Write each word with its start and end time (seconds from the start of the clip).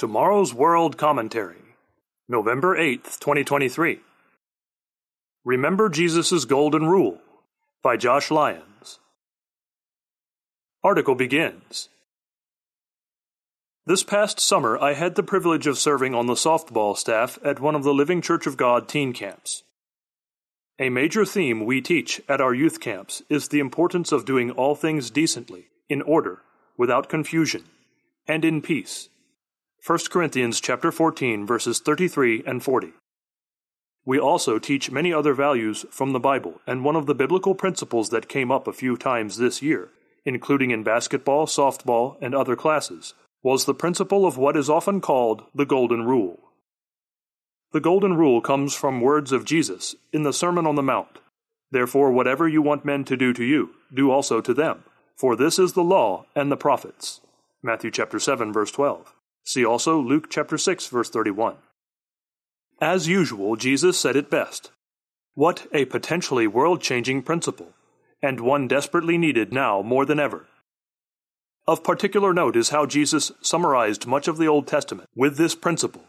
Tomorrow's 0.00 0.54
World 0.54 0.96
Commentary, 0.96 1.76
November 2.26 2.74
8th, 2.74 3.18
2023. 3.18 4.00
Remember 5.44 5.90
Jesus' 5.90 6.46
Golden 6.46 6.86
Rule 6.86 7.20
by 7.82 7.98
Josh 7.98 8.30
Lyons. 8.30 8.98
Article 10.82 11.14
begins. 11.14 11.90
This 13.84 14.02
past 14.02 14.40
summer, 14.40 14.78
I 14.78 14.94
had 14.94 15.16
the 15.16 15.22
privilege 15.22 15.66
of 15.66 15.76
serving 15.76 16.14
on 16.14 16.24
the 16.24 16.32
softball 16.32 16.96
staff 16.96 17.38
at 17.44 17.60
one 17.60 17.74
of 17.74 17.84
the 17.84 17.92
Living 17.92 18.22
Church 18.22 18.46
of 18.46 18.56
God 18.56 18.88
teen 18.88 19.12
camps. 19.12 19.64
A 20.78 20.88
major 20.88 21.26
theme 21.26 21.66
we 21.66 21.82
teach 21.82 22.22
at 22.26 22.40
our 22.40 22.54
youth 22.54 22.80
camps 22.80 23.22
is 23.28 23.48
the 23.48 23.60
importance 23.60 24.12
of 24.12 24.24
doing 24.24 24.50
all 24.52 24.74
things 24.74 25.10
decently, 25.10 25.66
in 25.90 26.00
order, 26.00 26.40
without 26.78 27.10
confusion, 27.10 27.64
and 28.26 28.46
in 28.46 28.62
peace 28.62 29.10
1 29.86 29.98
Corinthians 30.10 30.60
chapter 30.60 30.92
14 30.92 31.46
verses 31.46 31.78
33 31.80 32.42
and 32.46 32.62
40. 32.62 32.92
We 34.04 34.18
also 34.18 34.58
teach 34.58 34.90
many 34.90 35.10
other 35.10 35.32
values 35.32 35.86
from 35.90 36.12
the 36.12 36.20
Bible, 36.20 36.60
and 36.66 36.84
one 36.84 36.96
of 36.96 37.06
the 37.06 37.14
biblical 37.14 37.54
principles 37.54 38.10
that 38.10 38.28
came 38.28 38.52
up 38.52 38.66
a 38.66 38.74
few 38.74 38.98
times 38.98 39.38
this 39.38 39.62
year, 39.62 39.88
including 40.26 40.70
in 40.70 40.82
basketball, 40.82 41.46
softball, 41.46 42.16
and 42.20 42.34
other 42.34 42.56
classes, 42.56 43.14
was 43.42 43.64
the 43.64 43.72
principle 43.72 44.26
of 44.26 44.36
what 44.36 44.54
is 44.54 44.68
often 44.68 45.00
called 45.00 45.44
the 45.54 45.64
Golden 45.64 46.04
Rule. 46.04 46.38
The 47.72 47.80
Golden 47.80 48.18
Rule 48.18 48.42
comes 48.42 48.74
from 48.74 49.00
words 49.00 49.32
of 49.32 49.46
Jesus 49.46 49.94
in 50.12 50.24
the 50.24 50.32
Sermon 50.34 50.66
on 50.66 50.74
the 50.74 50.82
Mount. 50.82 51.20
Therefore, 51.70 52.12
whatever 52.12 52.46
you 52.46 52.60
want 52.60 52.84
men 52.84 53.04
to 53.04 53.16
do 53.16 53.32
to 53.32 53.44
you, 53.44 53.70
do 53.94 54.10
also 54.10 54.42
to 54.42 54.52
them, 54.52 54.84
for 55.16 55.36
this 55.36 55.58
is 55.58 55.72
the 55.72 55.82
law 55.82 56.26
and 56.36 56.52
the 56.52 56.56
prophets. 56.58 57.22
Matthew 57.62 57.90
chapter 57.90 58.18
7 58.18 58.52
verse 58.52 58.70
12. 58.70 59.14
See 59.44 59.64
also 59.64 59.98
Luke 60.00 60.26
chapter 60.30 60.58
6 60.58 60.86
verse 60.88 61.10
31. 61.10 61.56
As 62.80 63.08
usual, 63.08 63.56
Jesus 63.56 63.98
said 63.98 64.16
it 64.16 64.30
best. 64.30 64.70
What 65.34 65.66
a 65.72 65.84
potentially 65.84 66.46
world-changing 66.46 67.22
principle, 67.22 67.74
and 68.22 68.40
one 68.40 68.68
desperately 68.68 69.18
needed 69.18 69.52
now 69.52 69.82
more 69.82 70.04
than 70.06 70.18
ever. 70.18 70.46
Of 71.66 71.84
particular 71.84 72.32
note 72.32 72.56
is 72.56 72.70
how 72.70 72.86
Jesus 72.86 73.32
summarized 73.42 74.06
much 74.06 74.28
of 74.28 74.38
the 74.38 74.48
Old 74.48 74.66
Testament 74.66 75.08
with 75.14 75.36
this 75.36 75.54
principle. 75.54 76.04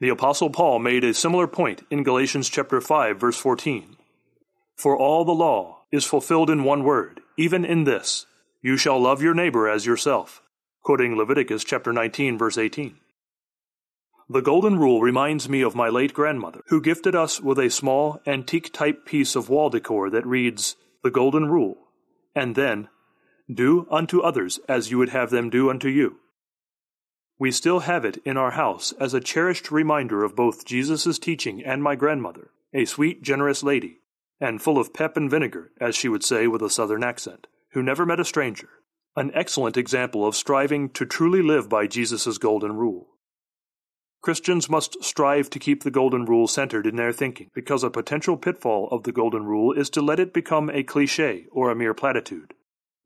The 0.00 0.08
apostle 0.08 0.50
Paul 0.50 0.78
made 0.78 1.04
a 1.04 1.12
similar 1.12 1.46
point 1.46 1.84
in 1.90 2.04
Galatians 2.04 2.48
chapter 2.48 2.80
5 2.80 3.18
verse 3.18 3.36
14. 3.36 3.96
For 4.76 4.96
all 4.96 5.24
the 5.24 5.32
law 5.32 5.82
is 5.92 6.04
fulfilled 6.04 6.48
in 6.48 6.64
one 6.64 6.84
word, 6.84 7.20
even 7.36 7.64
in 7.64 7.84
this, 7.84 8.26
you 8.62 8.76
shall 8.76 9.00
love 9.00 9.22
your 9.22 9.34
neighbor 9.34 9.68
as 9.68 9.84
yourself 9.84 10.42
quoting 10.82 11.16
Leviticus 11.16 11.62
chapter 11.62 11.92
19 11.92 12.38
verse 12.38 12.56
18. 12.56 12.96
The 14.28 14.40
golden 14.40 14.78
rule 14.78 15.00
reminds 15.00 15.48
me 15.48 15.60
of 15.60 15.74
my 15.74 15.88
late 15.88 16.14
grandmother, 16.14 16.62
who 16.68 16.80
gifted 16.80 17.14
us 17.14 17.40
with 17.40 17.58
a 17.58 17.68
small 17.68 18.20
antique 18.26 18.72
type 18.72 19.04
piece 19.04 19.34
of 19.34 19.48
wall 19.48 19.70
decor 19.70 20.08
that 20.10 20.26
reads, 20.26 20.76
The 21.02 21.10
Golden 21.10 21.46
Rule, 21.46 21.76
and 22.34 22.54
then, 22.54 22.88
Do 23.52 23.88
unto 23.90 24.20
others 24.20 24.60
as 24.68 24.90
you 24.90 24.98
would 24.98 25.08
have 25.08 25.30
them 25.30 25.50
do 25.50 25.68
unto 25.68 25.88
you. 25.88 26.18
We 27.40 27.50
still 27.50 27.80
have 27.80 28.04
it 28.04 28.18
in 28.24 28.36
our 28.36 28.52
house 28.52 28.92
as 29.00 29.14
a 29.14 29.20
cherished 29.20 29.72
reminder 29.72 30.22
of 30.22 30.36
both 30.36 30.64
Jesus' 30.64 31.18
teaching 31.18 31.64
and 31.64 31.82
my 31.82 31.96
grandmother, 31.96 32.50
a 32.72 32.84
sweet, 32.84 33.22
generous 33.22 33.62
lady, 33.62 33.98
and 34.40 34.62
full 34.62 34.78
of 34.78 34.94
pep 34.94 35.16
and 35.16 35.30
vinegar, 35.30 35.72
as 35.80 35.96
she 35.96 36.08
would 36.08 36.22
say 36.22 36.46
with 36.46 36.62
a 36.62 36.70
southern 36.70 37.02
accent, 37.02 37.48
who 37.72 37.82
never 37.82 38.06
met 38.06 38.20
a 38.20 38.24
stranger, 38.24 38.68
an 39.16 39.30
excellent 39.34 39.76
example 39.76 40.26
of 40.26 40.36
striving 40.36 40.88
to 40.90 41.04
truly 41.04 41.42
live 41.42 41.68
by 41.68 41.86
Jesus' 41.86 42.38
golden 42.38 42.72
rule. 42.72 43.08
Christians 44.22 44.68
must 44.68 45.02
strive 45.02 45.48
to 45.50 45.58
keep 45.58 45.82
the 45.82 45.90
golden 45.90 46.26
rule 46.26 46.46
centered 46.46 46.86
in 46.86 46.96
their 46.96 47.12
thinking, 47.12 47.48
because 47.54 47.82
a 47.82 47.90
potential 47.90 48.36
pitfall 48.36 48.88
of 48.92 49.02
the 49.04 49.12
golden 49.12 49.44
rule 49.44 49.72
is 49.72 49.88
to 49.90 50.02
let 50.02 50.20
it 50.20 50.34
become 50.34 50.70
a 50.70 50.82
cliche 50.82 51.46
or 51.50 51.70
a 51.70 51.74
mere 51.74 51.94
platitude. 51.94 52.52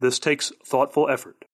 This 0.00 0.18
takes 0.18 0.52
thoughtful 0.66 1.08
effort. 1.08 1.44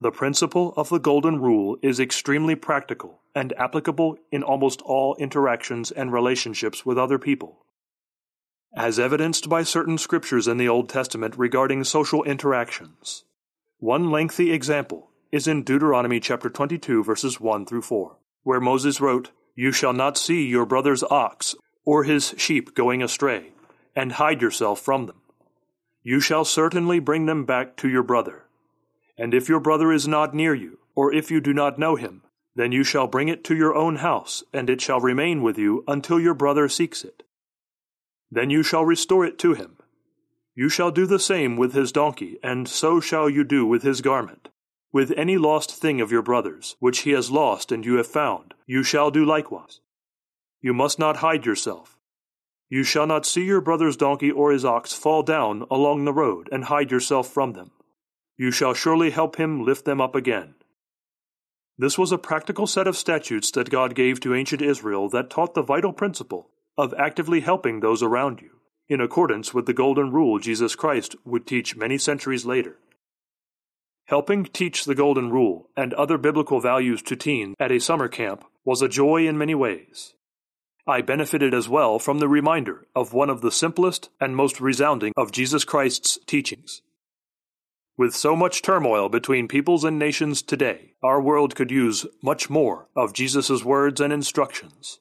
The 0.00 0.12
principle 0.12 0.72
of 0.76 0.88
the 0.90 1.00
golden 1.00 1.40
rule 1.40 1.76
is 1.82 1.98
extremely 1.98 2.54
practical 2.54 3.20
and 3.34 3.52
applicable 3.58 4.16
in 4.30 4.42
almost 4.42 4.80
all 4.82 5.16
interactions 5.16 5.90
and 5.90 6.12
relationships 6.12 6.86
with 6.86 6.98
other 6.98 7.18
people. 7.18 7.65
As 8.76 8.98
evidenced 8.98 9.48
by 9.48 9.62
certain 9.62 9.96
scriptures 9.96 10.46
in 10.46 10.58
the 10.58 10.68
Old 10.68 10.90
Testament 10.90 11.34
regarding 11.38 11.82
social 11.82 12.22
interactions, 12.24 13.24
one 13.78 14.10
lengthy 14.10 14.52
example 14.52 15.08
is 15.32 15.48
in 15.48 15.62
Deuteronomy 15.62 16.20
chapter 16.20 16.50
22 16.50 17.02
verses 17.02 17.40
1 17.40 17.64
through 17.64 17.80
4, 17.80 18.18
where 18.42 18.60
Moses 18.60 19.00
wrote, 19.00 19.30
You 19.54 19.72
shall 19.72 19.94
not 19.94 20.18
see 20.18 20.46
your 20.46 20.66
brother's 20.66 21.02
ox 21.02 21.54
or 21.86 22.04
his 22.04 22.34
sheep 22.36 22.74
going 22.74 23.02
astray, 23.02 23.54
and 23.94 24.12
hide 24.12 24.42
yourself 24.42 24.78
from 24.78 25.06
them. 25.06 25.22
You 26.02 26.20
shall 26.20 26.44
certainly 26.44 26.98
bring 26.98 27.24
them 27.24 27.46
back 27.46 27.78
to 27.78 27.88
your 27.88 28.02
brother. 28.02 28.44
And 29.16 29.32
if 29.32 29.48
your 29.48 29.60
brother 29.60 29.90
is 29.90 30.06
not 30.06 30.34
near 30.34 30.54
you, 30.54 30.80
or 30.94 31.14
if 31.14 31.30
you 31.30 31.40
do 31.40 31.54
not 31.54 31.78
know 31.78 31.96
him, 31.96 32.24
then 32.54 32.72
you 32.72 32.84
shall 32.84 33.06
bring 33.06 33.28
it 33.28 33.42
to 33.44 33.56
your 33.56 33.74
own 33.74 33.96
house, 33.96 34.44
and 34.52 34.68
it 34.68 34.82
shall 34.82 35.00
remain 35.00 35.40
with 35.40 35.56
you 35.56 35.82
until 35.88 36.20
your 36.20 36.34
brother 36.34 36.68
seeks 36.68 37.04
it. 37.04 37.22
Then 38.30 38.50
you 38.50 38.62
shall 38.62 38.84
restore 38.84 39.24
it 39.24 39.38
to 39.40 39.54
him, 39.54 39.76
you 40.58 40.70
shall 40.70 40.90
do 40.90 41.04
the 41.04 41.18
same 41.18 41.58
with 41.58 41.74
his 41.74 41.92
donkey, 41.92 42.38
and 42.42 42.66
so 42.66 42.98
shall 42.98 43.28
you 43.28 43.44
do 43.44 43.66
with 43.66 43.82
his 43.82 44.00
garment. 44.00 44.48
With 44.90 45.12
any 45.14 45.36
lost 45.36 45.70
thing 45.70 46.00
of 46.00 46.10
your 46.10 46.22
brother's, 46.22 46.76
which 46.80 47.00
he 47.00 47.10
has 47.10 47.30
lost 47.30 47.70
and 47.70 47.84
you 47.84 47.96
have 47.96 48.06
found, 48.06 48.54
you 48.66 48.82
shall 48.82 49.10
do 49.10 49.22
likewise. 49.22 49.80
You 50.62 50.72
must 50.72 50.98
not 50.98 51.18
hide 51.18 51.44
yourself. 51.44 51.98
You 52.70 52.84
shall 52.84 53.06
not 53.06 53.26
see 53.26 53.44
your 53.44 53.60
brother's 53.60 53.98
donkey 53.98 54.30
or 54.30 54.50
his 54.50 54.64
ox 54.64 54.94
fall 54.94 55.22
down 55.22 55.66
along 55.70 56.06
the 56.06 56.14
road 56.14 56.48
and 56.50 56.64
hide 56.64 56.90
yourself 56.90 57.28
from 57.28 57.52
them. 57.52 57.72
You 58.38 58.50
shall 58.50 58.72
surely 58.72 59.10
help 59.10 59.36
him 59.36 59.62
lift 59.62 59.84
them 59.84 60.00
up 60.00 60.14
again. 60.14 60.54
This 61.76 61.98
was 61.98 62.12
a 62.12 62.18
practical 62.18 62.66
set 62.66 62.86
of 62.86 62.96
statutes 62.96 63.50
that 63.50 63.68
God 63.68 63.94
gave 63.94 64.20
to 64.20 64.34
ancient 64.34 64.62
Israel 64.62 65.10
that 65.10 65.28
taught 65.28 65.52
the 65.52 65.60
vital 65.60 65.92
principle 65.92 66.48
of 66.78 66.94
actively 66.98 67.40
helping 67.40 67.80
those 67.80 68.02
around 68.02 68.40
you 68.40 68.50
in 68.88 69.00
accordance 69.00 69.52
with 69.52 69.66
the 69.66 69.72
golden 69.72 70.10
rule 70.12 70.38
Jesus 70.38 70.74
Christ 70.76 71.16
would 71.24 71.46
teach 71.46 71.76
many 71.76 71.98
centuries 71.98 72.44
later. 72.44 72.76
Helping 74.06 74.44
teach 74.44 74.84
the 74.84 74.94
golden 74.94 75.30
rule 75.30 75.68
and 75.76 75.92
other 75.94 76.16
biblical 76.16 76.60
values 76.60 77.02
to 77.02 77.16
teens 77.16 77.56
at 77.58 77.72
a 77.72 77.80
summer 77.80 78.06
camp 78.06 78.44
was 78.64 78.80
a 78.80 78.88
joy 78.88 79.26
in 79.26 79.36
many 79.36 79.54
ways. 79.54 80.14
I 80.86 81.00
benefited 81.00 81.52
as 81.52 81.68
well 81.68 81.98
from 81.98 82.20
the 82.20 82.28
reminder 82.28 82.86
of 82.94 83.12
one 83.12 83.28
of 83.28 83.40
the 83.40 83.50
simplest 83.50 84.08
and 84.20 84.36
most 84.36 84.60
resounding 84.60 85.12
of 85.16 85.32
Jesus 85.32 85.64
Christ's 85.64 86.20
teachings. 86.26 86.82
With 87.98 88.14
so 88.14 88.36
much 88.36 88.62
turmoil 88.62 89.08
between 89.08 89.48
peoples 89.48 89.82
and 89.82 89.98
nations 89.98 90.42
today, 90.42 90.92
our 91.02 91.20
world 91.20 91.56
could 91.56 91.72
use 91.72 92.06
much 92.22 92.48
more 92.48 92.86
of 92.94 93.14
Jesus' 93.14 93.64
words 93.64 94.00
and 94.00 94.12
instructions, 94.12 95.00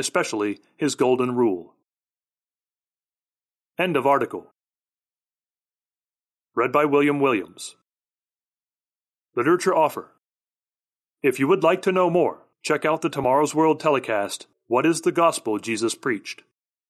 especially 0.00 0.58
his 0.76 0.96
golden 0.96 1.36
rule. 1.36 1.74
End 3.78 3.96
of 3.96 4.06
article. 4.06 4.52
Read 6.56 6.72
by 6.72 6.84
William 6.84 7.20
Williams. 7.20 7.76
Literature 9.36 9.74
offer. 9.74 10.10
If 11.22 11.38
you 11.38 11.46
would 11.46 11.62
like 11.62 11.82
to 11.82 11.92
know 11.92 12.10
more, 12.10 12.46
check 12.62 12.84
out 12.84 13.02
the 13.02 13.08
Tomorrow's 13.08 13.54
World 13.54 13.78
telecast, 13.78 14.48
What 14.66 14.86
is 14.86 15.02
the 15.02 15.12
Gospel 15.12 15.58
Jesus 15.58 15.94
Preached? 15.94 16.42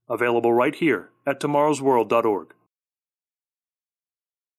Available 0.09 0.53
right 0.53 0.75
here 0.75 1.10
at 1.27 1.41
tomorrowsworld.org. 1.41 2.54